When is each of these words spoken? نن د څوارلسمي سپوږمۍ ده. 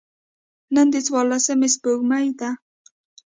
نن 0.75 0.87
د 0.93 0.95
څوارلسمي 1.07 1.69
سپوږمۍ 1.75 2.27
ده. 2.39 2.49